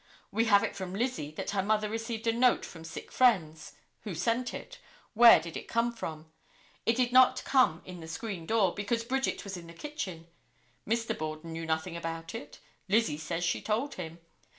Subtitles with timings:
[0.31, 3.73] We have it from Lizzie that her mother received a note from sick friends.
[3.99, 4.79] Who sent it?
[5.13, 6.31] Where did it come from?
[6.87, 10.25] It did not come in the screen door, because Bridget was in the kitchen.
[10.89, 11.15] Mr.
[11.15, 12.57] Borden knew nothing about it.
[12.89, 14.17] Lizzie says she told him.